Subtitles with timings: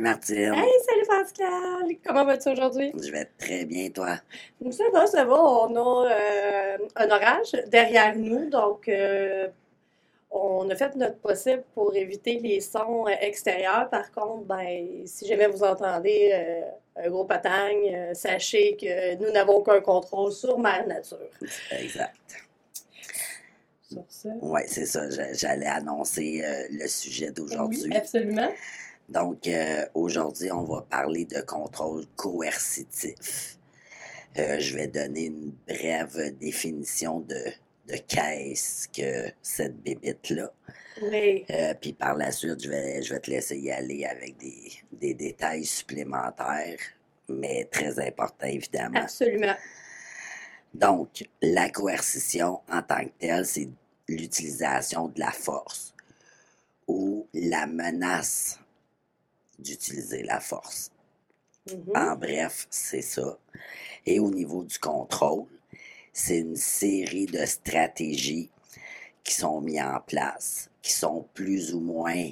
[0.00, 0.54] Salut Martine.
[0.54, 1.96] Hey, salut Pascal!
[2.06, 2.90] Comment vas-tu aujourd'hui?
[2.98, 4.16] Je vais très bien, toi?
[4.70, 5.34] Ça va, ça va.
[5.34, 9.48] On a euh, un orage derrière nous, donc euh,
[10.30, 13.90] on a fait notre possible pour éviter les sons euh, extérieurs.
[13.90, 19.56] Par contre, ben, si jamais vous entendez euh, un gros patagne, sachez que nous n'avons
[19.56, 21.18] aucun contrôle sur Mère Nature.
[21.72, 22.16] Exact.
[23.82, 24.30] Sur ça.
[24.40, 25.10] Oui, c'est ça.
[25.10, 27.82] Je- J'allais annoncer euh, le sujet d'aujourd'hui.
[27.90, 28.48] Oui, absolument.
[29.10, 33.58] Donc, euh, aujourd'hui, on va parler de contrôle coercitif.
[34.38, 37.44] Euh, je vais donner une brève définition de,
[37.88, 40.52] de qu'est-ce que cette bébite-là.
[41.02, 41.44] Oui.
[41.50, 44.70] Euh, puis par la suite, je vais, je vais te laisser y aller avec des,
[44.92, 46.78] des détails supplémentaires,
[47.28, 49.00] mais très importants, évidemment.
[49.00, 49.56] Absolument.
[50.72, 53.68] Donc, la coercition en tant que telle, c'est
[54.08, 55.94] l'utilisation de la force
[56.86, 58.59] ou la menace
[59.60, 60.90] d'utiliser la force.
[61.70, 61.96] Mhm.
[61.96, 63.38] En bref, c'est ça.
[64.06, 65.46] Et au niveau du contrôle,
[66.12, 68.50] c'est une série de stratégies
[69.22, 72.30] qui sont mises en place, qui sont plus ou moins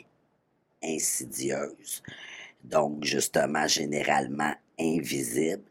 [0.82, 2.02] insidieuses.
[2.64, 5.62] Donc, justement, généralement invisibles,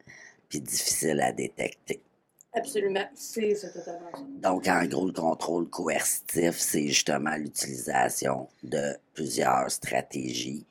[0.49, 2.01] puis difficiles à détecter.
[2.53, 3.07] Absolument.
[3.13, 4.09] C'est totalement.
[4.41, 10.65] Donc, en gros, le contrôle coercitif, c'est justement l'utilisation de plusieurs stratégies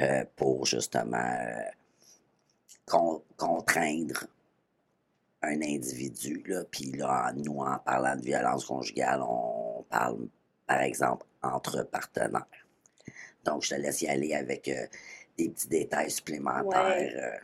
[0.00, 1.60] euh, pour justement euh,
[2.86, 4.24] con- contraindre
[5.42, 6.42] un individu.
[6.46, 6.62] Là.
[6.70, 10.28] Puis là, en- nous, en parlant de violence conjugale, on parle,
[10.66, 12.46] par exemple, entre partenaires.
[13.44, 14.86] Donc, je te laisse y aller avec euh,
[15.38, 16.96] des petits détails supplémentaires.
[16.96, 17.40] Ouais.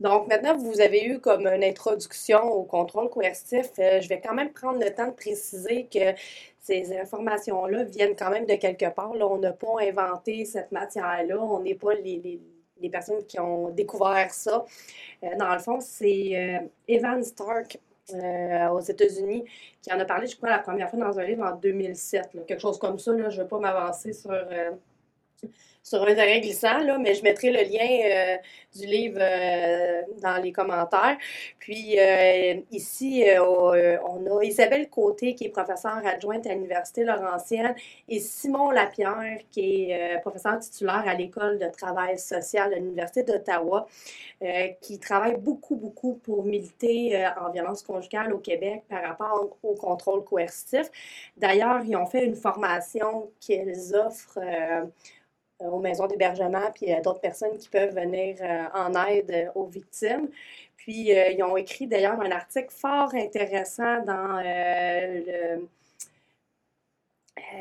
[0.00, 3.66] Donc maintenant, vous avez eu comme une introduction au contrôle coercitif.
[3.78, 6.14] Euh, je vais quand même prendre le temps de préciser que
[6.60, 9.14] ces informations-là viennent quand même de quelque part.
[9.14, 11.38] Là, on n'a pas inventé cette matière-là.
[11.40, 12.40] On n'est pas les, les-
[12.82, 14.64] les personnes qui ont découvert ça.
[15.22, 17.78] Euh, dans le fond, c'est euh, Evan Stark
[18.14, 19.44] euh, aux États-Unis
[19.82, 22.32] qui en a parlé, je crois, la première fois dans un livre en 2007.
[22.34, 22.42] là.
[22.46, 23.12] quelque chose comme ça.
[23.12, 23.28] Là.
[23.28, 24.30] Je ne vais pas m'avancer sur...
[25.82, 28.36] sur un terrain glissant, là, mais je mettrai le lien euh,
[28.78, 31.16] du livre euh, dans les commentaires.
[31.58, 37.74] Puis euh, ici, on a Isabelle Côté, qui est professeure adjointe à l'Université Laurentienne,
[38.08, 43.86] et Simon Lapierre, qui est professeur titulaire à l'École de travail social de l'Université d'Ottawa,
[44.80, 50.24] qui travaille beaucoup, beaucoup pour militer en violence conjugale au Québec par rapport au contrôle
[50.24, 50.88] coercitif.
[51.36, 54.38] D'ailleurs, ils ont fait une formation qu'ils offrent.
[55.60, 59.30] Euh, euh, aux maisons d'hébergement, puis à d'autres personnes qui peuvent venir euh, en aide
[59.30, 60.28] euh, aux victimes.
[60.76, 65.56] Puis, euh, ils ont écrit d'ailleurs un article fort intéressant dans euh, euh,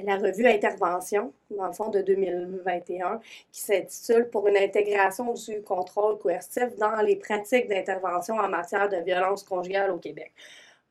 [0.04, 3.20] la revue Intervention, dans le fond de 2021,
[3.52, 8.98] qui s'intitule Pour une intégration du contrôle coercitif dans les pratiques d'intervention en matière de
[8.98, 10.32] violence conjugale au Québec.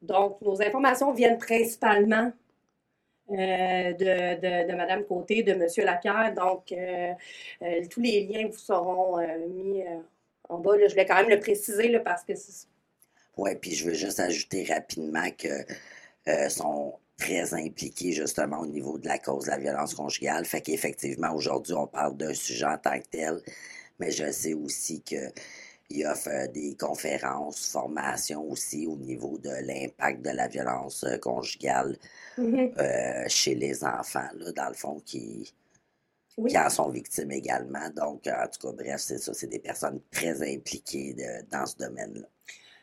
[0.02, 2.30] Donc, nos informations viennent principalement
[3.30, 5.66] euh, de, de, Côté, de M.
[5.84, 6.34] Lapierre.
[6.34, 7.12] Donc, euh,
[7.62, 9.18] euh, tous les liens vous seront
[9.48, 9.82] mis
[10.48, 10.72] en bas.
[10.82, 12.66] Je voulais quand même le préciser là, parce que c'est-
[13.36, 15.48] Oui, puis je veux juste ajouter rapidement que
[16.50, 20.44] sont très impliqués justement au niveau de la cause de la violence conjugale.
[20.44, 23.40] Fait qu'effectivement, aujourd'hui, on parle d'un sujet en tant que tel,
[23.98, 25.16] mais je sais aussi que
[25.90, 31.96] il offre des conférences, formations aussi au niveau de l'impact de la violence euh, conjugale
[32.36, 32.72] Mhm.
[32.78, 35.52] euh, chez les enfants, là, dans le fond, qui,
[36.36, 36.50] Oui.
[36.50, 37.88] qui en sont victimes également.
[37.96, 41.76] Donc, en tout cas, bref, c'est ça, c'est des personnes très impliquées de- dans ce
[41.78, 42.26] domaine-là.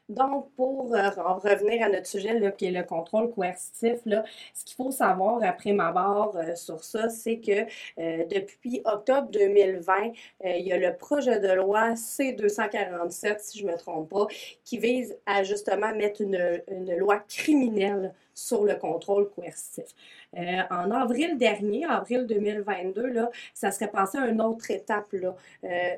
[0.08, 4.24] Donc, pour euh, en revenir à notre sujet, là, qui est le contrôle coercitif, là,
[4.54, 7.66] ce qu'il faut savoir après ma barre euh, sur ça, c'est que
[8.00, 10.10] euh, depuis octobre 2020, euh,
[10.58, 14.28] il y a le projet de loi C-247, si je ne me trompe pas,
[14.64, 19.86] qui vise à justement mettre une, une loi criminelle sur le contrôle coercitif.
[20.38, 25.08] Euh, en avril dernier, avril 2022, là, ça serait passé à une autre étape.
[25.14, 25.28] Euh,
[25.64, 25.96] Là,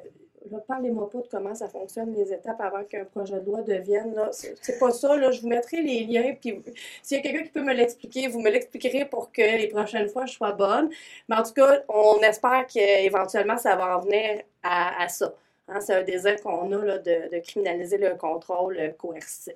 [0.67, 4.15] parlez-moi pas de comment ça fonctionne, les étapes avant qu'un projet de loi devienne.
[4.31, 5.15] C'est, pas ça.
[5.15, 5.31] Là.
[5.31, 6.35] Je vous mettrai les liens.
[6.39, 6.61] Puis
[7.01, 10.09] s'il y a quelqu'un qui peut me l'expliquer, vous me l'expliquerez pour que les prochaines
[10.09, 10.89] fois, je sois bonne.
[11.27, 15.33] Mais en tout cas, on espère qu'éventuellement, ça va en venir à, ça.
[15.67, 19.55] Hein, c'est un désir qu'on a là, de, criminaliser le contrôle coercitif.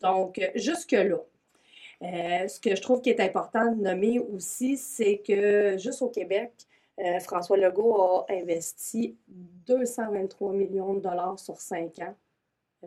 [0.00, 1.18] Donc, jusque-là.
[2.02, 6.08] Euh, ce que je trouve qui est important de nommer aussi, c'est que juste au
[6.08, 6.50] Québec,
[6.98, 12.14] euh, François Legault a investi 223 millions de dollars sur cinq ans
[12.84, 12.86] euh,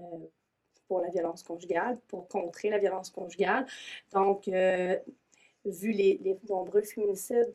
[0.87, 3.65] pour la violence conjugale, pour contrer la violence conjugale.
[4.13, 4.97] Donc, euh,
[5.65, 7.53] vu les, nombreux féminicides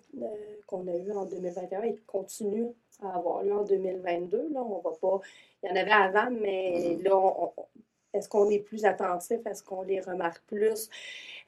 [0.66, 2.72] qu'on a eu en 2021 et qui continuent
[3.02, 5.20] à avoir lieu en 2022, là, on va pas.
[5.62, 7.52] Il y en avait avant, mais là,
[8.12, 9.38] est-ce qu'on est plus attentif?
[9.46, 10.88] Est-ce qu'on les remarque plus?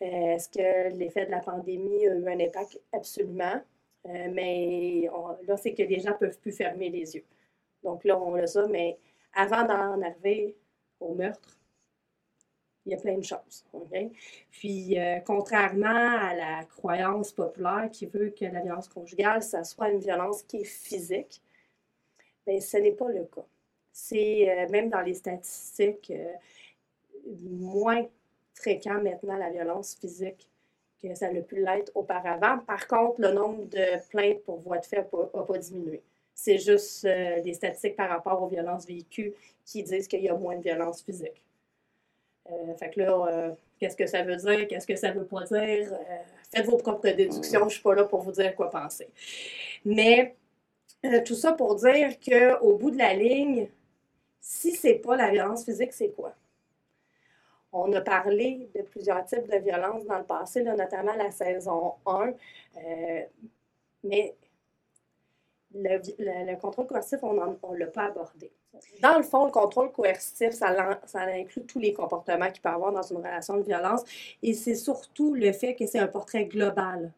[0.01, 2.81] Est-ce que l'effet de la pandémie a eu un impact?
[2.93, 3.61] Absolument.
[4.07, 5.09] Euh, mais
[5.47, 7.25] là, c'est que les gens peuvent plus fermer les yeux.
[7.83, 8.99] Donc là, on a ça, mais
[9.33, 10.57] avant d'en arriver
[11.01, 11.59] au meurtre,
[12.85, 13.65] il y a plein de choses.
[14.51, 19.91] Puis, euh, contrairement à la croyance populaire qui veut que la violence conjugale, ça soit
[19.91, 21.41] une violence qui est physique,
[22.45, 23.47] bien, ce n'est pas le cas.
[23.93, 26.13] C'est euh, même dans les statistiques
[27.29, 28.05] moins
[28.55, 30.52] fréquent maintenant la violence physique
[31.03, 32.59] que ça l'a pu l'être auparavant.
[32.59, 36.03] Par contre, le nombre de plaintes pour voie de fait n'a pas, diminué.
[36.35, 39.35] C'est juste euh, des statistiques par rapport aux violences vécues
[39.65, 41.45] qui disent qu'il y a moins de violence physique.
[42.51, 44.67] Euh, fait que là, euh, qu'est-ce que ça veut dire?
[44.69, 45.93] Qu'est-ce que ça veut pas dire?
[46.55, 47.61] Faites vos propres déductions.
[47.61, 49.09] Je ne suis pas là pour vous dire quoi penser.
[49.85, 50.35] Mais
[51.25, 53.69] tout ça pour dire qu'au bout de la ligne,
[54.41, 56.35] si c'est pas la violence physique, c'est quoi?
[57.73, 62.33] On a parlé de plusieurs types de violences dans le passé, notamment la saison 1.
[62.77, 63.23] euh,
[64.05, 64.35] mais
[65.75, 68.51] le, le- le contrôle coercitif, on ne l'a pas abordé.
[69.01, 70.75] Dans le fond, le contrôle coercitif, ça,
[71.15, 74.03] inclut tous les comportements qu'il peut avoir dans une relation de violence.
[74.43, 77.13] Et c'est surtout le fait que c'est un portrait global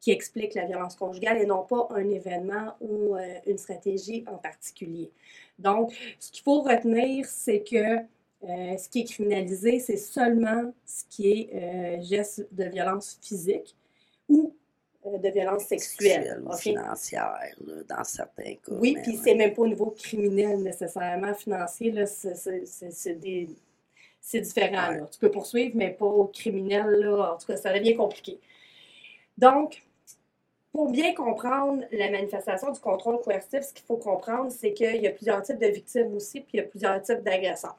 [0.00, 4.36] qui explique la violence conjugale et non pas un événement ou euh, une stratégie en
[4.38, 5.10] particulier.
[5.58, 7.98] Donc, ce qu'il faut retenir, c'est que
[8.48, 13.76] euh, ce qui est criminalisé, c'est seulement ce qui est euh, geste de violence physique
[14.28, 14.54] ou
[15.06, 16.22] euh, de violence sexuelle.
[16.24, 18.72] Sexuelle financière, là, dans certains cas.
[18.72, 23.48] Oui, puis c'est même pas au niveau criminel nécessairement, financier, c'est- c'est c'est- c'est des-
[24.20, 24.88] c'est différent.
[24.90, 24.98] Ouais.
[25.00, 25.06] là.
[25.10, 27.32] Tu peux poursuivre, mais pas au criminel, là.
[27.34, 28.38] En tout cas, ça devient compliqué.
[29.38, 29.82] Donc,
[30.72, 35.06] pour bien comprendre la manifestation du contrôle coercitif, ce qu'il faut comprendre, c'est qu'il y
[35.06, 37.78] a plusieurs types de victimes aussi, puis il y a plusieurs types d'agresseurs.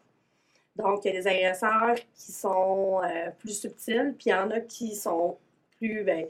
[0.75, 4.49] Donc, il y a des agresseurs qui sont euh, plus subtils, puis il y en
[4.51, 5.37] a qui sont
[5.77, 6.25] plus ben,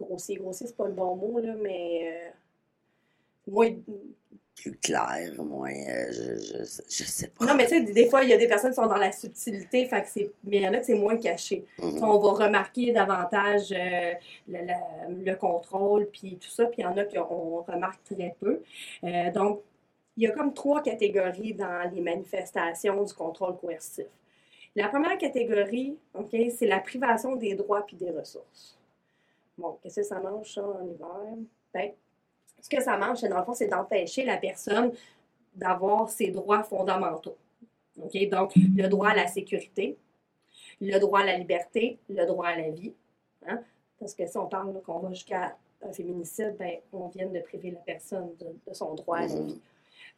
[0.00, 0.36] grossiers.
[0.36, 2.30] Grossiers, c'est pas le bon mot, là, mais euh,
[3.52, 3.70] moins,
[4.56, 5.70] Plus clair, moins.
[5.70, 7.44] euh, je, je, je sais pas.
[7.44, 9.12] Non, mais tu sais, des fois, il y a des personnes qui sont dans la
[9.12, 10.30] subtilité, fait que c'est...
[10.44, 11.64] mais il y en a que c'est moins caché.
[11.78, 12.02] Mhm.
[12.02, 14.14] On va remarquer davantage euh,
[14.48, 18.34] le, le- le contrôle, puis tout ça, puis il y en a qu'on remarque très
[18.40, 18.62] peu.
[19.34, 19.60] Donc,
[20.18, 24.06] il y a comme trois catégories dans les manifestations du contrôle coercitif.
[24.74, 28.76] La première catégorie, OK, c'est la privation des droits puis des ressources.
[29.56, 31.36] Bon, qu'est-ce que ça mange, ça, en hiver?
[31.72, 31.92] Ben,
[32.60, 34.92] ce que ça mange, c'est dans le fond, c'est d'empêcher la personne
[35.54, 37.36] d'avoir ses droits fondamentaux.
[38.02, 38.28] OK?
[38.28, 39.96] Donc, le droit à la sécurité,
[40.80, 42.92] le droit à la liberté, le droit à la vie.
[43.46, 43.60] hein?
[44.00, 47.70] Parce que si on parle qu'on va jusqu'à un féminicide, ben, on vient de priver
[47.70, 49.46] la personne de, de son droit à la Mhm.
[49.46, 49.60] vie.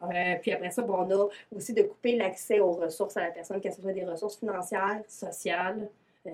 [0.02, 3.61] Euh, puis après ça, on a aussi de couper l'accès aux ressources à la personne,
[3.61, 5.89] que ce soit des ressources financières, sociales,
[6.27, 6.31] euh,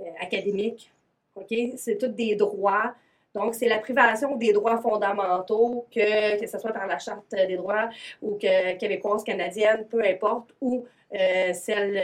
[0.00, 0.90] euh, académiques.
[1.36, 1.54] OK?
[1.76, 2.94] C'est tous des droits.
[3.34, 7.88] Donc, c'est la privation des droits fondamentaux, que, ce soit par la Charte des droits
[8.22, 12.00] ou que québécoise, canadienne, peu importe, ou celle.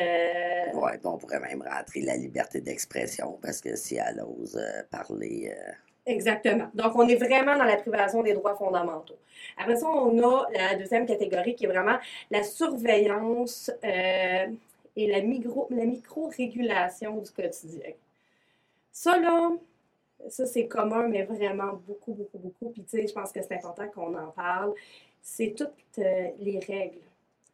[1.05, 4.61] on pourrait même rentrer la liberté d'expression parce que si elle ose
[4.91, 5.55] parler.
[6.11, 6.69] Exactement.
[6.75, 9.19] Donc, on est vraiment dans la privation des droits fondamentaux.
[9.57, 11.99] Après ça, on a la deuxième catégorie qui est vraiment
[12.31, 14.47] la surveillance euh,
[14.97, 17.93] et la micro-régulation du quotidien.
[18.93, 19.53] Ça, là,
[20.29, 22.71] ça, c'est commun, mais vraiment beaucoup, beaucoup, beaucoup.
[22.71, 24.75] Puis, tu sais, je pense que c'est important qu'on en parle.
[25.23, 26.99] C'est toutes euh, les règles,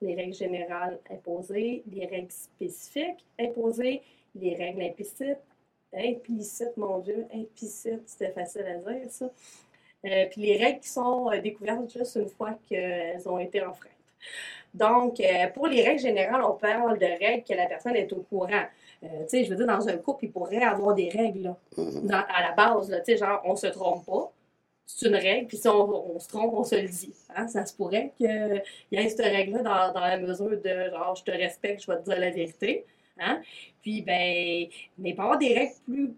[0.00, 4.02] les règles générales imposées, les règles spécifiques imposées,
[4.34, 5.38] les règles implicites,
[5.94, 9.30] implicite, mon Dieu, implicite, c'était facile à dire, ça.
[10.04, 13.92] Euh, puis les règles qui sont euh, découvertes juste une fois qu'elles ont été enfreintes.
[14.74, 18.20] Donc, euh, pour les règles générales, on parle de règles que la personne est au
[18.28, 18.64] courant.
[19.02, 21.56] Euh, tu sais, je veux dire, dans un couple, il pourrait avoir des règles, là,
[21.78, 22.06] mhm.
[22.06, 24.30] dans- à la base, là, tu sais, genre, on se trompe pas.
[24.84, 27.12] C'est une règle, puis si on, on se trompe, on se le dit.
[27.34, 27.48] Hein?
[27.48, 28.62] Ça se pourrait qu'il
[28.92, 31.98] y ait cette règle-là dans, dans la mesure de, genre, je te respecte, je vais
[31.98, 32.84] te dire la vérité.
[33.18, 33.42] Hein?
[33.80, 34.66] Puis, ben,
[34.98, 36.14] mais y avoir des règles plus,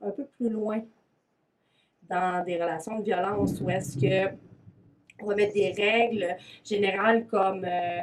[0.00, 0.82] un peu plus loin
[2.08, 4.34] dans des relations de violence où est-ce que
[5.20, 8.00] on va mettre des règles générales comme euh,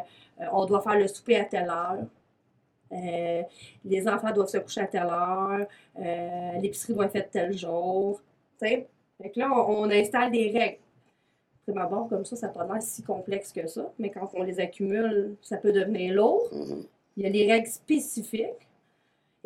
[0.51, 2.05] on doit faire le souper à telle heure,
[2.91, 3.41] euh,
[3.83, 5.65] les enfants doivent se coucher à telle heure,
[5.99, 8.21] euh, l'épicerie doit être faite tel jour.
[8.59, 8.87] tu sais?
[9.21, 10.79] Fait que là, on, installe des règles.
[11.65, 14.43] Prime abord, comme ça, ça n'a pas l'air si complexe que ça, mais quand on
[14.43, 16.49] les accumule, ça peut devenir lourd.
[16.51, 16.85] Mhm.
[17.17, 18.67] Il y a les règles spécifiques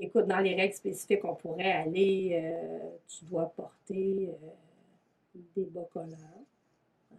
[0.01, 5.88] écoute, dans les règles spécifiques, on pourrait aller, euh, tu dois porter euh, des bas
[5.91, 6.15] collants.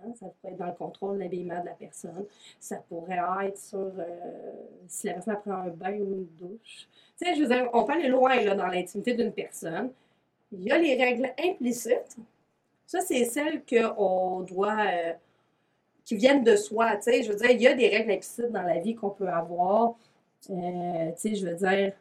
[0.03, 2.25] Hein, ça pourrait être dans le contrôle de l'habillement de la personne.
[2.59, 3.93] Ça pourrait être sur
[4.89, 6.89] si la personne prend un bain ou une douche.
[7.19, 9.91] Tu sais, je veux dire, on peut aller loin là, dans l'intimité d'une personne.
[10.53, 12.17] Il y a les règles implicites.
[12.87, 14.87] Ça, c'est celles qu'on doit
[16.05, 16.97] qui viennent de soi.
[16.97, 19.11] Tu sais, je veux dire, il y a des règles implicites dans la vie qu'on
[19.11, 19.97] peut avoir.
[20.49, 21.93] Euh, tu sais, je veux dire,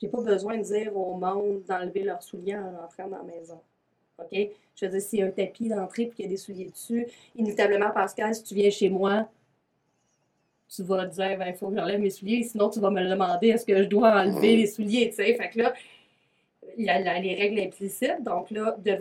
[0.00, 3.60] j'ai pas besoin de dire au monde d'enlever leurs souliers en rentrant dans la maison.
[4.18, 4.50] OK?
[4.76, 6.70] Je veux dire, s'il y a un tapis d'entrée et qu'il y a des souliers
[6.70, 9.28] dessus, inévitablement, Pascal, si tu viens chez moi,
[10.68, 13.48] tu vas dire, il ben, faut que j'enlève mes souliers, sinon tu vas me demander
[13.48, 15.34] est-ce que je dois enlever les souliers, tu sais?
[15.34, 15.74] Fait que là,
[16.76, 18.92] il y a les règles implicites, donc là, de,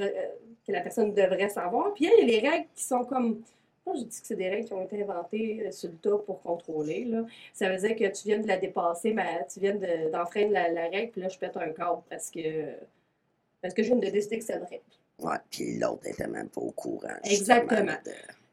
[0.65, 1.93] que la personne devrait savoir.
[1.93, 3.41] Puis il y a les règles qui sont comme.
[3.85, 6.17] Moi, je dis que c'est des règles qui ont été inventées euh, sur le tas
[6.25, 7.03] pour contrôler.
[7.05, 7.25] Là.
[7.53, 9.75] Ça veut dire que tu viens de la dépasser, mais tu viens
[10.11, 12.39] d'enfreindre la, règle, puis là, je pète un câble parce que,
[13.61, 14.83] parce que je viens de décider que c'est une règle.
[15.19, 17.09] Oui, puis l'autre n'était même pas au courant.
[17.23, 17.93] Exactement.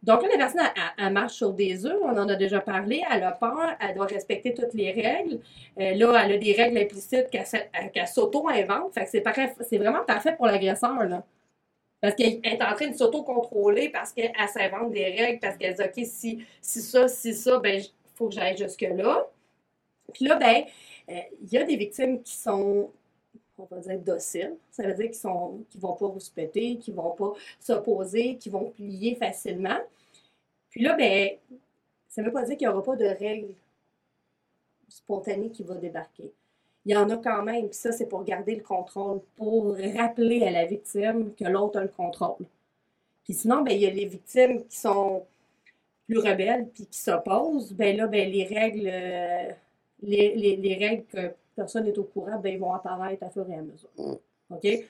[0.03, 0.63] Donc là, la personne,
[0.99, 4.07] elle, marche sur des œufs, on en a déjà parlé, elle a peur, elle doit
[4.07, 5.41] respecter toutes les règles.
[5.79, 8.95] Euh, là, elle a des règles implicites qu'elle s'auto-invente.
[8.95, 11.23] Fait que c'est vraiment parfait pour l'agresseur, là.
[12.01, 15.83] Parce qu'elle est en train de s'auto-contrôler parce qu'elle s'invente des règles, parce qu'elle dit,
[15.83, 19.29] OK, si, si ça, si ça, ben, il faut que j'aille jusque-là.
[20.15, 20.65] Puis là, ben,
[21.11, 22.91] euh, il y a des victimes qui sont,
[23.59, 24.57] on va dire, dociles.
[24.71, 28.71] Ça veut dire qu'ils sont, qui vont pas rouspéter, qui vont pas s'opposer, qui vont
[28.71, 29.79] plier facilement.
[30.71, 31.31] Puis là, ben,
[32.09, 33.55] ça ne veut pas dire qu'il n'y aura pas de règles
[34.89, 36.33] spontanées qui vont débarquer
[36.85, 37.69] il y en a quand même.
[37.69, 41.83] Puis ça, c'est pour garder le contrôle, pour rappeler à la victime que l'autre a
[41.83, 42.47] le contrôle.
[43.25, 45.25] Puis sinon, ben, il y a les victimes qui sont
[46.07, 47.73] plus rebelles puis qui s'opposent.
[47.73, 49.53] Ben là, ben, les règles, euh,
[50.03, 53.55] les, les, règles que personne n'est au courant, ben, ils vont apparaître à fur et
[53.55, 53.91] à mesure.
[53.97, 54.15] Mm.
[54.51, 54.89] OK?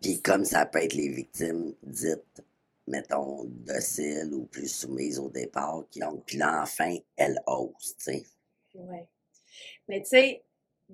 [0.00, 2.42] Puis comme ça peut être les victimes dites,
[2.86, 8.04] mettons, dociles ou plus soumises au départ, qui ont, puis là, enfin, elles osent, tu
[8.04, 8.24] sais.
[8.74, 8.98] Oui.
[9.88, 10.42] Mais tu sais,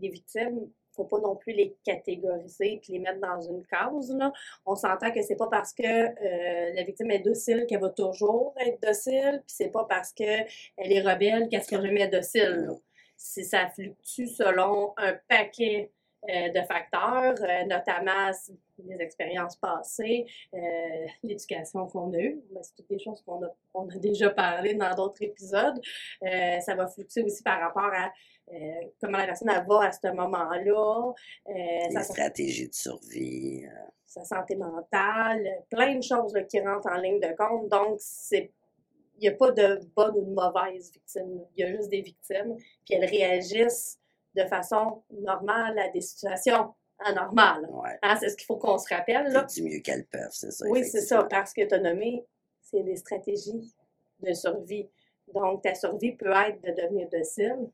[0.01, 4.13] les victimes, faut pas non plus les catégoriser et les mettre dans une case.
[4.15, 4.33] Là.
[4.67, 8.55] On s'entend que c'est pas parce que euh, la victime est docile qu'elle va toujours
[8.59, 12.69] être docile, puis c'est pas parce qu'elle est rebelle qu'elle sera jamais docile.
[13.17, 15.91] Si ça fluctue selon un paquet
[16.29, 18.31] euh, de facteurs, euh, notamment
[18.85, 20.25] les expériences passées,
[21.25, 22.41] l'éducation qu'on a eue.
[22.53, 25.81] Ben, c'est toutes des choses qu'on a, déjà parlé dans d'autres épisodes.
[26.23, 28.13] ça va fluctuer aussi par rapport à
[29.01, 31.13] comment la personne va à ce moment-là.
[31.49, 33.65] Euh, sa stratégie de survie.
[33.67, 33.91] Euh.
[34.07, 37.69] Sa santé mentale, plein de choses qui rentrent en ligne de compte.
[37.69, 38.51] Donc, c'est
[39.19, 41.45] il n'y a pas de bonne ou de mauvaise victime.
[41.57, 43.99] Il y a juste des victimes, puis elles réagissent
[44.35, 47.69] de façon normale à des situations anormales.
[48.03, 49.33] Hein, c'est ce qu'il faut qu'on se rappelle.
[49.33, 49.43] Là.
[49.45, 50.67] Du mieux qu'elles peuvent, c'est ça.
[50.69, 52.25] Oui, c'est ça, parce que tu as nommé,
[52.63, 53.75] c'est des stratégies
[54.21, 54.89] de survie.
[55.35, 57.71] Donc, ta survie peut être de devenir docile,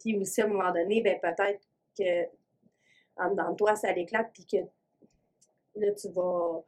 [0.00, 1.60] puis aussi, à un moment donné, ben peut-être
[1.96, 2.26] que
[3.16, 4.56] en dedans de toi, ça l'éclate, puis que
[5.76, 6.62] là, tu vas,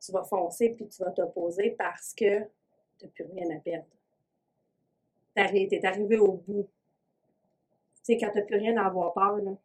[0.00, 2.40] tu vas foncer, puis tu vas t'opposer parce que
[2.98, 3.86] tu n'as plus rien à perdre.
[5.34, 6.68] Tu es arrivé au bout.
[8.04, 9.56] Tu sais, quand tu n'as plus rien à avoir peur, là,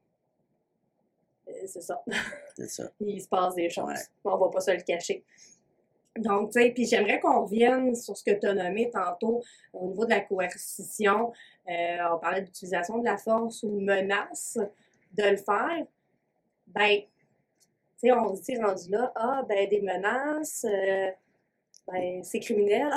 [1.47, 2.01] euh, c'est ça.
[2.55, 2.91] C'est ça.
[2.99, 3.99] Il se passe des choses.
[4.23, 5.23] On ne va pas se le cacher.
[6.17, 9.89] Donc, tu sais, puis j'aimerais qu'on revienne sur ce que tu as nommé tantôt au
[9.89, 11.31] niveau de la coercition.
[11.69, 14.57] Euh, on parlait d'utilisation de la force ou menace
[15.13, 15.85] de le faire.
[16.67, 21.09] Ben, tu sais, on se dit rendu là, ah, ben, des menaces, euh,
[21.87, 22.89] ben, c'est criminel.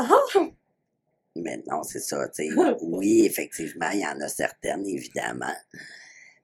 [1.37, 2.55] Mais non, c'est ça, tu sais.
[2.83, 5.55] oui, effectivement, il y en a certaines, évidemment.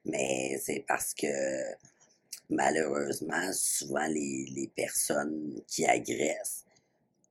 [0.04, 1.26] Mais c'est parce que
[2.48, 6.64] malheureusement, souvent les, les, personnes qui agressent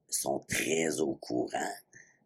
[0.10, 1.74] sont très au courant,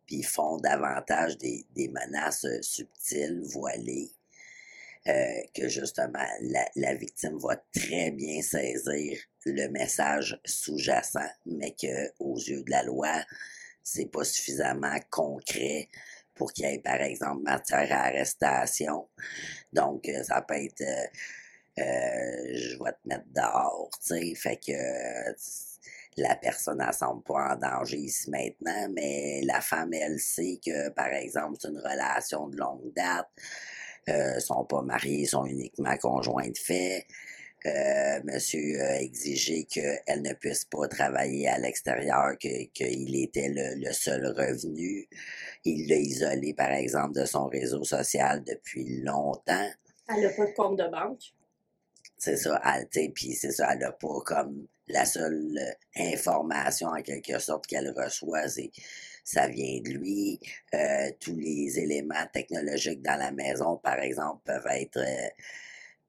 [0.05, 4.11] puis font davantage des, des menaces euh, subtiles, voilées,
[5.07, 12.11] euh, que justement la, la, victime va très bien saisir le message sous-jacent, mais que
[12.19, 13.23] aux yeux de la loi,
[13.83, 15.89] c'est pas suffisamment concret
[16.35, 19.07] pour qu'il y ait, par exemple, matière à arrestation.
[19.73, 21.07] Donc, euh, ça peut être euh,
[21.77, 25.33] je vais te mettre dehors, tu sais, fait que
[26.17, 30.89] la personne ne semble pas en danger ici maintenant, mais la femme, elle sait que,
[30.89, 33.29] par exemple, c'est une relation de longue date,
[34.09, 37.05] euh, sont pas mariés, sont uniquement conjoints de fait.
[37.67, 43.93] Euh, monsieur a exigé qu'elle ne puisse pas travailler à l'extérieur, qu'il était le, le,
[43.93, 45.07] seul revenu.
[45.63, 49.69] Il l'a isolé, par exemple, de son réseau social depuis longtemps.
[50.09, 51.33] Elle n'a pas de compte de banque.
[52.23, 57.01] C'est ça, elle, puis c'est ça, elle n'a pas comme la seule euh, information en
[57.01, 58.69] quelque sorte qu'elle reçoit, c'est
[59.23, 60.39] ça vient de lui.
[60.75, 65.29] Euh, tous les éléments technologiques dans la maison, par exemple, peuvent être euh,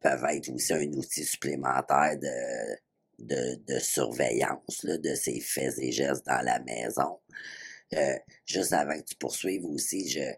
[0.00, 2.76] peuvent être aussi un outil supplémentaire de,
[3.18, 7.20] de, de surveillance là, de ses faits et gestes dans la maison.
[7.94, 10.30] Euh, juste avant que tu poursuives aussi, je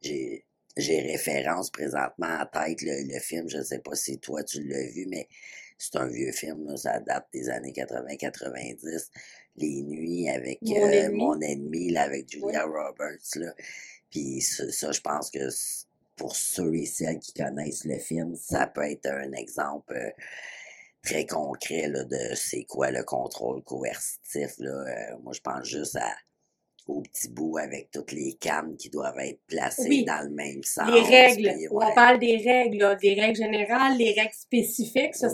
[0.00, 4.42] j'ai j'ai référence présentement en tête le, le film, je ne sais pas si toi
[4.42, 5.28] tu l'as vu, mais
[5.82, 9.08] c'est un vieux film, là, ça date des années 80-90.
[9.56, 11.18] Les nuits avec Mon euh, ennemi.
[11.18, 13.34] mon ennemi, là, avec Julia Roberts.
[13.34, 13.52] Là.
[14.08, 15.48] Puis ça, ça, je pense que
[16.16, 20.10] pour ceux et celles qui connaissent le film, ça peut être un exemple euh,
[21.02, 24.54] très concret là, de c'est quoi le contrôle coercitif.
[24.58, 24.70] Là.
[24.70, 26.14] Euh, moi, je pense juste à
[26.88, 30.04] au petit bout avec toutes les cannes qui doivent être placées Oui.
[30.04, 30.90] dans le même sens.
[30.90, 31.52] Les règles.
[31.54, 35.14] puis On parle des règles, là, des règles générales, les règles spécifiques.
[35.14, 35.28] Ça,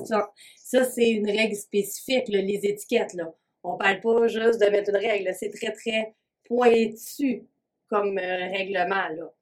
[0.57, 3.15] ça, c'est une règle spécifique, là, les étiquettes.
[3.15, 3.33] Là.
[3.63, 5.35] On parle pas juste de mettre une règle.
[5.35, 6.15] C'est très, très
[6.45, 7.47] pointu
[7.89, 9.09] comme euh, règlement.
[9.09, 9.33] Là.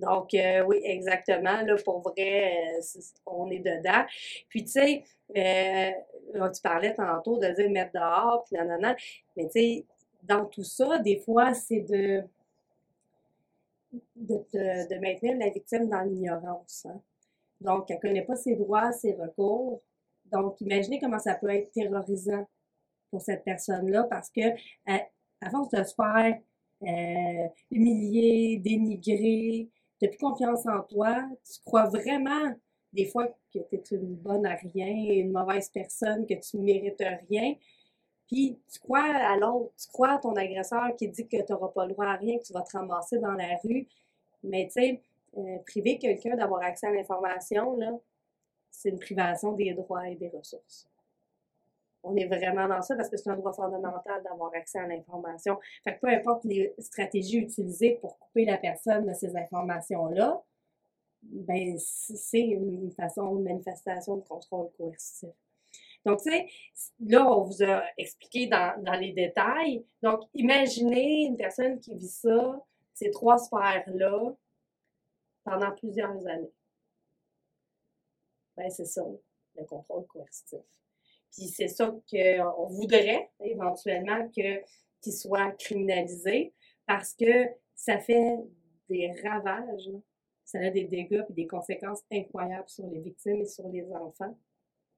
[0.00, 1.62] Donc, euh, oui, exactement.
[1.62, 4.04] Là, pour vrai, euh, on est dedans.
[4.48, 8.96] Puis, tu sais, tu parlais tantôt de dire mettre dehors, puis nanana.
[9.36, 9.84] Mais, tu sais,
[10.26, 12.22] dans tout ça, des fois, c'est de,
[14.16, 16.86] de, maintenir la victime dans l'ignorance.
[16.86, 17.00] hein.
[17.60, 19.80] Donc, elle ne connaît pas ses droits, ses recours.
[20.30, 22.46] Donc, imaginez comment ça peut être terrorisant
[23.10, 24.40] pour cette personne-là parce que,
[24.86, 25.00] à,
[25.50, 26.38] force de se faire
[26.82, 29.68] euh, humilier, dénigrer,
[30.00, 32.54] tu plus confiance en toi, tu crois vraiment
[32.92, 36.62] des fois que tu es une bonne à rien, une mauvaise personne, que tu ne
[36.62, 37.54] mérites rien.
[38.26, 41.68] Puis tu crois à l'autre, tu crois à ton agresseur qui dit que tu n'auras
[41.68, 43.86] pas le droit à rien, que tu vas te ramasser dans la rue.
[44.42, 45.02] Mais tu sais,
[45.36, 47.90] euh, priver quelqu'un d'avoir accès à l'information, là,
[48.70, 50.88] c'est une privation des droits et des ressources.
[52.02, 55.58] On est vraiment dans ça parce que c'est un droit fondamental d'avoir accès à l'information.
[55.84, 60.42] Fait que peu importe les stratégies utilisées pour couper la personne de ces informations-là,
[61.22, 65.30] ben, c'est une façon, une manifestation de contrôle coercitif.
[66.04, 66.46] Donc, tu sais,
[67.00, 69.84] là, on vous a expliqué dans, les détails.
[70.02, 72.62] Donc, imaginez une personne qui vit ça,
[72.92, 74.34] ces trois sphères-là,
[75.44, 76.52] pendant plusieurs années.
[78.56, 79.02] Ben, c'est ça,
[79.56, 80.60] le contrôle coercitif.
[81.32, 84.62] Puis c'est ça qu'on voudrait éventuellement que
[85.00, 86.54] qu'il soit criminalisé
[86.86, 88.38] parce que ça fait
[88.88, 89.90] des ravages,
[90.44, 94.36] ça a des dégâts et des conséquences incroyables sur les victimes et sur les enfants.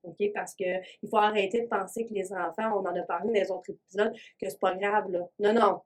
[0.03, 0.33] OK?
[0.35, 0.65] Parce que
[1.03, 3.71] il faut arrêter de penser que les enfants, on en a parlé dans les autres
[3.71, 5.21] épisodes, que c'est pas grave, là.
[5.39, 5.81] Non, non.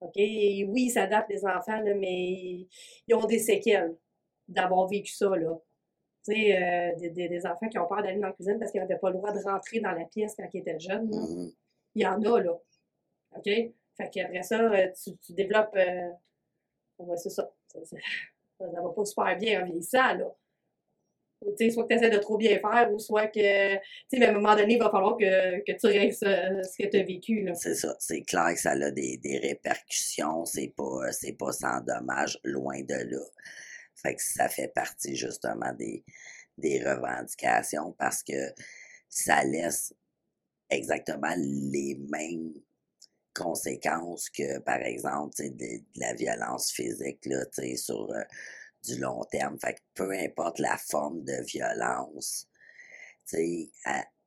[0.00, 0.12] OK?
[0.16, 2.66] Et oui, ils s'adaptent, les enfants, là, mais
[3.06, 3.96] ils ont des séquelles
[4.48, 5.56] d'avoir vécu ça, là.
[6.26, 8.70] Tu sais, euh, des, des- des enfants qui ont peur d'aller dans la cuisine parce
[8.72, 11.10] qu'ils n'avaient pas le droit de rentrer dans la pièce quand ils étaient jeunes.
[11.10, 11.18] là.
[11.20, 11.52] Mhm.
[11.96, 12.52] Il y en a, là.
[13.36, 13.44] OK?
[13.44, 15.76] Fait qu'après ça, euh, tu, tu développes.
[15.76, 16.10] Euh...
[16.98, 17.50] ouais, c'est ça.
[17.68, 17.96] Ça, ça.
[18.58, 20.34] ça va pas super bien en vieillissant, là.
[21.70, 23.74] Soit que tu essaies de trop bien faire, ou soit que,
[24.12, 26.88] mais à un moment donné, il va falloir que, que tu règles ce, ce que
[26.88, 27.48] tu as vécu.
[27.54, 27.94] C'est ça.
[27.98, 30.44] C'est clair que ça a des, des répercussions.
[30.44, 33.24] C'est pas, pas sans dommage, loin de là.
[33.94, 36.04] Fait que ça fait partie justement des,
[36.58, 38.52] des revendications parce que
[39.08, 39.94] ça laisse
[40.70, 42.52] exactement les mêmes
[43.34, 47.44] conséquences que, par exemple, de, de la violence physique là,
[47.76, 48.22] sur euh,
[48.84, 49.58] du long terme.
[49.58, 52.48] Fait que peu importe la forme de violence,
[53.28, 53.70] tu sais,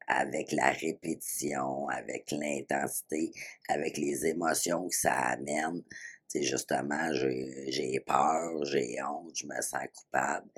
[0.08, 3.32] avec la répétition, avec l'intensité,
[3.67, 5.84] avec les émotions que ça amène,
[6.30, 10.50] tu sais, justement, j'ai peur, j'ai honte, je me sens coupable.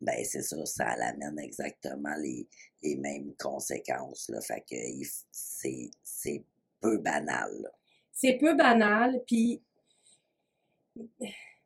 [0.00, 2.48] Ben, c'est ça, ça amène exactement les,
[2.82, 4.40] les mêmes conséquences, là.
[4.40, 4.76] Fait que
[5.30, 6.44] c'est,
[6.80, 7.70] peu banal.
[8.10, 9.62] C'est peu banal, puis,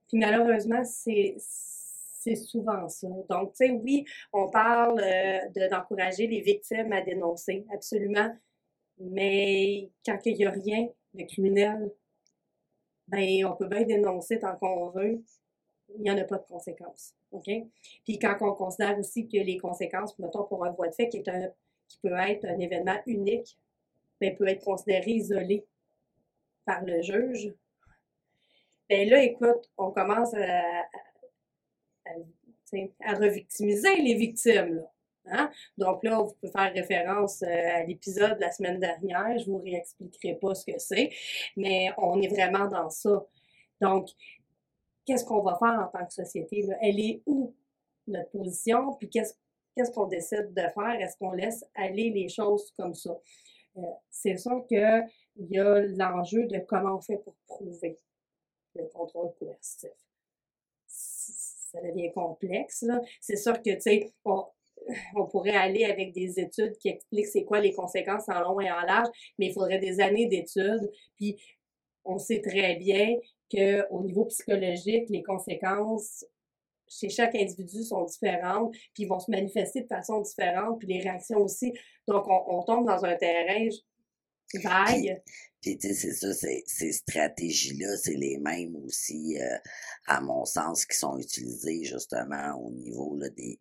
[0.08, 1.36] puis malheureusement, c'est
[2.34, 3.08] souvent ça.
[3.30, 8.30] Donc, tu sais, oui, on parle euh, de- d'encourager les victimes à dénoncer, absolument,
[8.98, 11.92] mais quand il n'y a rien de criminel,
[13.08, 15.22] ben, on peut bien dénoncer tant qu'on veut,
[15.94, 17.14] il n'y en a pas de conséquences.
[17.30, 17.48] OK?
[18.04, 21.22] Puis quand on considère aussi que les conséquences, mettons pour un voie de fait qui
[21.22, 23.56] peut être un événement unique,
[24.20, 25.64] ben, peut être considéré isolé
[26.64, 27.52] par le juge.
[28.88, 30.62] Ben là, écoute, on commence à,
[33.04, 34.76] à, revictimiser les victimes.
[34.76, 34.92] Là.
[35.28, 35.50] Hein?
[35.76, 39.38] Donc là, vous pouvez faire référence euh, à l'épisode de la semaine dernière.
[39.38, 41.10] Je vous réexpliquerai pas ce que c'est,
[41.56, 43.24] mais on est vraiment dans ça.
[43.80, 44.08] Donc,
[45.04, 46.62] qu'est-ce qu'on va faire en tant que société?
[46.62, 46.76] Là?
[46.80, 47.56] Elle est où
[48.06, 49.34] notre position, puis qu'est-ce
[49.76, 51.00] qu'est-ce qu'on décide de faire?
[51.00, 53.18] Est-ce qu'on laisse aller les choses comme ça?
[53.76, 55.06] Euh, c'est sûr qu'il
[55.50, 57.98] y a l'enjeu de comment on fait pour prouver
[58.76, 59.90] le contrôle coercitif.
[60.86, 62.84] Ça devient complexe.
[63.20, 64.44] C'est sûr que, tu sais, on,
[65.14, 68.70] on pourrait aller avec des études qui expliquent c'est quoi les conséquences en long et
[68.70, 69.08] en large,
[69.38, 70.90] mais il faudrait des années d'études.
[71.16, 71.36] Puis
[72.04, 73.16] on sait très bien
[73.50, 76.24] qu'au niveau psychologique, les conséquences
[76.88, 81.38] chez chaque individu sont différentes, puis vont se manifester de façon différente, puis les réactions
[81.38, 81.72] aussi.
[82.06, 83.68] Donc, on, tombe dans un terrain
[84.54, 85.20] vague.
[85.60, 86.32] Puis, tu sais, c'est ça,
[86.66, 89.58] ces stratégies-là, c'est les mêmes aussi, euh,
[90.06, 93.58] à mon sens, qui sont utilisées justement au niveau là, des,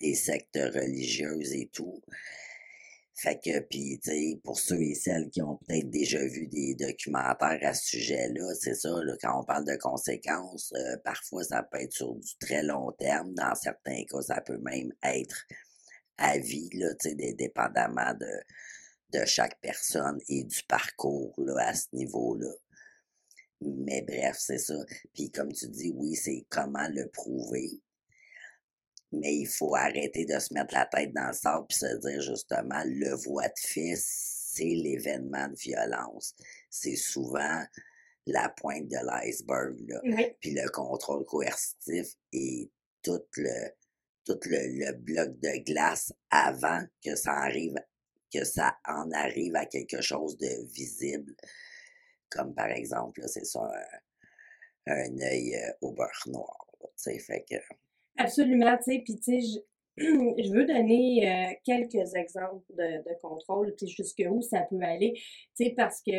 [0.00, 2.02] des sectes religieuses et tout.
[3.16, 6.74] Fait que, puis, tu sais, pour ceux et celles qui ont peut-être déjà vu des
[6.74, 11.62] documentaires à ce sujet-là, c'est ça, là, quand on parle de conséquences, euh, parfois ça
[11.62, 13.32] peut être sur du très long terme.
[13.34, 15.46] Dans certains cas, ça peut même être
[16.18, 18.26] à vie, là, tu sais, dépendamment de,
[19.14, 22.52] de chaque personne et du parcours, là, à ce niveau-là.
[23.60, 24.74] Mais bref, c'est ça.
[25.14, 27.80] Puis comme tu dis, oui, c'est comment le prouver
[29.20, 32.20] mais il faut arrêter de se mettre la tête dans le sable et se dire
[32.20, 36.34] justement le voie de fils, c'est l'événement de violence.
[36.70, 37.62] C'est souvent
[38.26, 39.76] la pointe de l'iceberg.
[40.40, 42.70] Puis le contrôle coercitif et
[43.02, 43.70] tout le
[44.24, 47.74] tout le, bloc de glace avant que ça arrive
[48.34, 51.34] que ça en arrive à quelque chose de visible.
[52.30, 53.70] Comme par exemple, c'est ça,
[54.86, 56.66] un, œil euh, au beurre noir.
[56.96, 57.56] Fait que
[58.16, 59.62] Absolument, tu sais, puis tu sais,
[59.96, 65.12] je, veux donner euh, quelques exemples de, de contrôle, puis jusqu'où ça peut aller,
[65.56, 66.10] tu sais, parce que,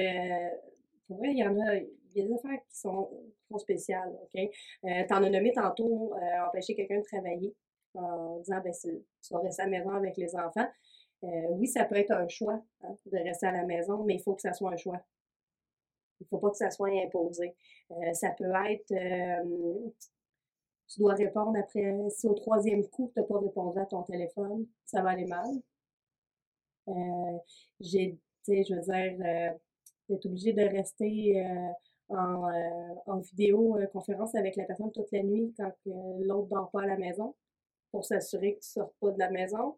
[1.07, 1.75] pour vrai, il y en a,
[2.15, 3.09] il y a des affaires qui sont,
[3.57, 4.49] spéciales, OK?
[4.85, 7.55] Euh, T'en as nommé tantôt euh, empêcher quelqu'un de travailler
[7.93, 10.67] en disant, ben, tu vas rester à la maison avec les enfants.
[11.23, 14.21] Euh, oui, ça peut être un choix hein, de rester à la maison, mais il
[14.21, 15.01] faut que ça soit un choix.
[16.19, 17.55] Il ne faut pas que ça soit imposé.
[17.91, 18.93] Euh, ça peut être
[20.87, 24.67] tu dois répondre après, si au troisième coup, tu n'as pas répondu à ton téléphone,
[24.85, 25.49] ça va aller mal.
[26.87, 27.37] Euh,
[27.79, 29.49] j'ai, tu sais, je veux dire, euh,
[30.09, 31.71] d'être obligé de rester euh,
[32.09, 36.83] en, euh, en vidéo conférence avec la personne toute la nuit quand l'autre dort pas
[36.83, 37.35] à la maison
[37.91, 39.77] pour s'assurer que tu sors pas de la maison.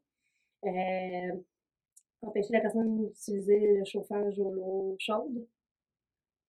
[2.22, 5.48] Empêcher la personne d'utiliser le chauffage ou l'eau chaude.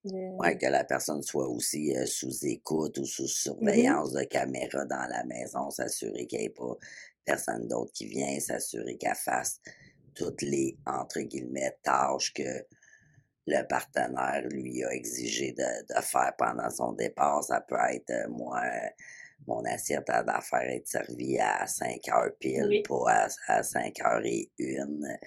[0.05, 3.27] Ouais, que la personne soit aussi euh, sous écoute ou sous mm-hmm.
[3.27, 6.77] surveillance de caméra dans la maison, s'assurer qu'il n'y ait pas
[7.25, 9.59] personne d'autre qui vient, s'assurer qu'elle fasse
[10.15, 12.65] toutes les, entre guillemets, tâches que
[13.45, 17.43] le partenaire lui a exigé de, de faire pendant son départ.
[17.43, 18.61] Ça peut être, euh, moi,
[19.47, 24.51] mon assiette d'affaires être servie à 5 heures pile, pas à, à 5 heures et
[24.57, 25.17] une.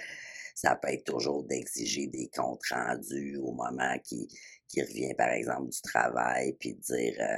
[0.55, 4.29] Ça peut être toujours d'exiger des comptes rendus au moment qui,
[4.69, 7.37] qui revient, par exemple, du travail, puis de dire, euh,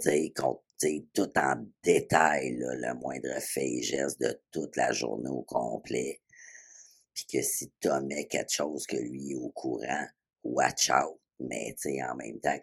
[0.00, 0.32] tu
[0.78, 6.20] sais, tout en détail, le moindre fait et geste de toute la journée au complet.
[7.14, 10.06] Puis que si tu mets quelque chose que lui est au courant,
[10.42, 11.20] watch out.
[11.38, 12.58] Mais, tu sais, en même temps,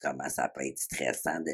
[0.00, 1.52] comment ça peut être stressant de,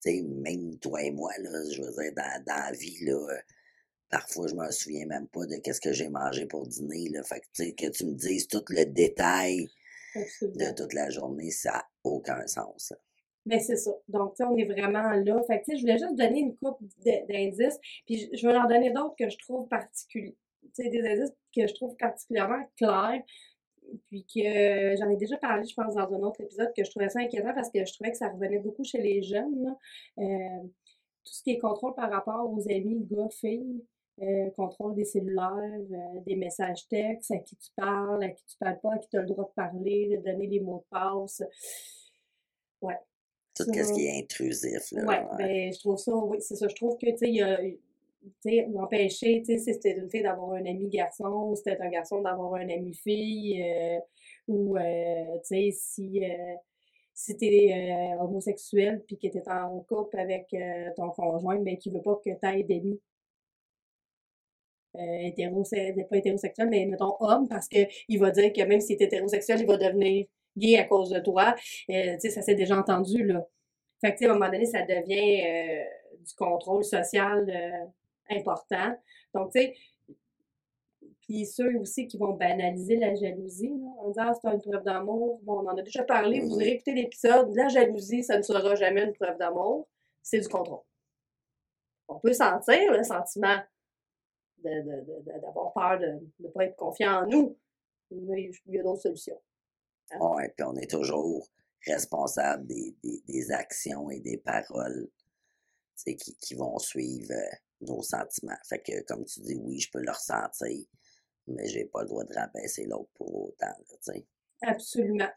[0.00, 3.18] sais, même toi et moi, là, je veux dire, dans, dans la vie, là,
[4.10, 7.22] parfois, je me souviens même pas de qu'est-ce que j'ai mangé pour dîner, là.
[7.22, 9.68] Fait que, tu sais, que tu me dises tout le détail
[10.42, 12.92] de toute la journée, ça n'a aucun sens.
[13.46, 13.92] Mais c'est ça.
[14.08, 15.42] Donc, on est vraiment là.
[15.46, 16.80] Fait que, je voulais juste donner une coupe
[17.28, 20.36] d'indices, puis je vais en donner d'autres que je trouve particuliers.
[20.78, 23.22] des indices que je trouve particulièrement clairs,
[24.08, 27.08] puis que j'en ai déjà parlé, je pense, dans un autre épisode, que je trouvais
[27.08, 29.76] ça inquiétant parce que je trouvais que ça revenait beaucoup chez les jeunes.
[30.18, 30.62] Euh,
[31.24, 33.84] tout ce qui est contrôle par rapport aux amis gars-filles,
[34.22, 38.56] euh, contrôle des cellulaires, euh, des messages textes, à qui tu parles, à qui tu
[38.58, 40.96] parles pas, à qui tu as le droit de parler, de donner des mots de
[40.96, 41.42] passe.
[42.82, 42.98] Ouais.
[43.54, 44.92] Tout ce qui est intrusif.
[44.92, 46.68] Là, ouais, ben, je trouve ça, oui, c'est ça.
[46.68, 47.58] Je trouve que, tu sais, il y a,
[48.42, 51.78] tu sais, empêcher, tu sais, si c'était une fille d'avoir un ami garçon, ou c'était
[51.80, 53.98] un garçon d'avoir un ami fille, euh,
[54.48, 54.82] ou, tu
[55.42, 56.22] sais, si,
[57.14, 60.54] si t'es homosexuel puis que t'es en couple avec
[60.96, 63.00] ton conjoint, ben, qui veut pas que t'aies d'amis
[64.96, 67.78] euh, pas hétérosexuel, mais mettons homme, parce que
[68.08, 71.20] il va dire que même s'il est hétérosexuel, il va devenir gay à cause de
[71.20, 71.54] toi.
[71.90, 73.46] Euh, tu sais, ça s'est déjà entendu, là.
[74.00, 75.84] Fait que, tu à un moment donné, ça devient euh,
[76.20, 77.86] du contrôle social euh,
[78.30, 78.96] important.
[79.34, 79.76] Donc, tu sais,
[81.30, 84.82] puis ceux aussi qui vont banaliser la jalousie, là, en disant ah, c'est une preuve
[84.82, 85.40] d'amour.
[85.44, 87.54] Bon, on en a déjà parlé, vous aurez écouté l'épisode.
[87.54, 89.88] La jalousie, ça ne sera jamais une preuve d'amour.
[90.22, 90.82] C'est du contrôle.
[92.08, 93.58] on peut sentir le sentiment
[94.62, 97.56] d'avoir peur de ne pas être confiant en nous.
[98.10, 99.40] Mais il y a d'autres solutions.
[100.10, 100.18] Hein.
[100.20, 101.48] Oui, puis on est toujours
[101.86, 105.08] responsable des, des, actions et des paroles
[106.04, 108.58] qui, qui vont suivre euh, nos sentiments.
[108.68, 110.84] Fait que, comme tu dis, oui, je peux le ressentir,
[111.46, 113.74] mais j'ai pas le droit de rabaisser l'autre pour autant.
[114.00, 114.26] sais.
[114.62, 115.30] Absolument.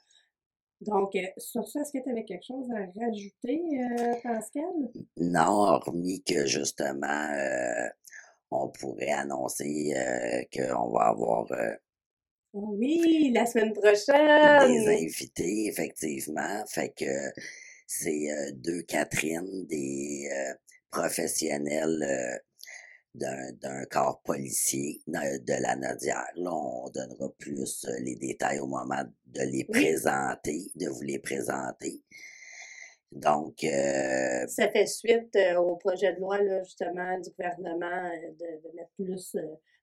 [0.81, 4.65] Donc, euh, sur ça, est-ce que tu avais quelque chose à rajouter, euh, Pascal?
[5.17, 7.87] Non, hormis que justement, euh,
[8.51, 9.93] on pourrait annoncer
[10.53, 11.45] qu'on va avoir
[12.53, 14.67] oh oui, la semaine prochaine!
[14.67, 16.63] Des invités, effectivement.
[16.67, 17.31] Fait que
[17.87, 20.29] c'est deux Catherine, des
[20.93, 22.41] professionnels
[23.15, 26.27] d'un corps policier de la Nodière.
[26.35, 31.19] Là, on donnera plus euh, les détails au moment de les présenter, de vous les
[31.19, 32.01] présenter.
[33.11, 38.75] Donc, euh, ça fait suite euh, au projet de loi là, justement du gouvernement de,
[38.75, 39.37] mettre plus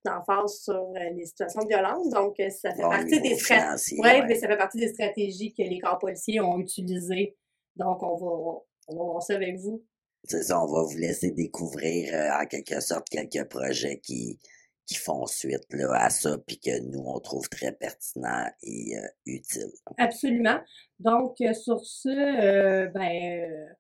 [0.05, 2.11] d'emphase sur les situations de violence.
[2.11, 4.01] Donc, ça fait partie des stratégies.
[4.01, 7.37] Ouais, mais ça fait partie des stratégies que les corps policiers ont utilisées.
[7.77, 9.85] Donc, on va, on va voir ça avec vous
[10.25, 14.39] c'est ça, on va vous laisser découvrir euh, en quelque sorte quelques projets qui,
[14.87, 19.07] qui font suite là, à ça, puis que nous, on trouve très pertinent et euh,
[19.27, 19.73] utile.
[19.99, 20.61] Absolument.
[20.99, 23.75] Donc, euh, sur ce, ben,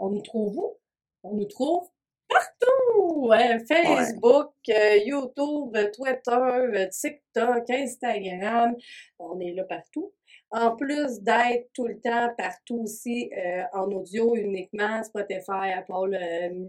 [0.00, 0.78] on nous trouve où?
[1.22, 1.88] On nous trouve
[2.28, 3.30] partout!
[3.68, 8.74] Facebook, YouTube, Twitter, TikTok, Instagram.
[9.18, 10.12] On est là partout.
[10.50, 16.66] En plus d'être tout le temps partout aussi euh, en audio uniquement, Spotify, Apple, euh,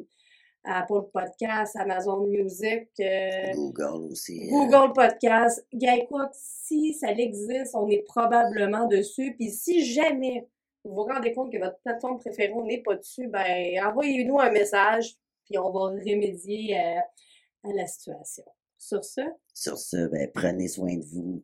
[0.63, 2.89] Apple Podcast, Amazon Music.
[2.99, 4.47] Euh, Google aussi.
[4.49, 5.65] Google Podcast.
[5.71, 9.35] Écoute, si ça existe, on est probablement dessus.
[9.38, 10.47] Puis si jamais
[10.83, 15.15] vous vous rendez compte que votre plateforme préférée n'est pas dessus, ben envoyez-nous un message,
[15.45, 16.99] puis on va remédier à,
[17.63, 18.43] à la situation.
[18.77, 19.21] Sur ce?
[19.53, 21.43] Sur ce, ben prenez soin de vous.